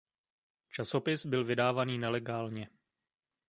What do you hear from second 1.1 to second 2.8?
byl vydávaný nelegálně.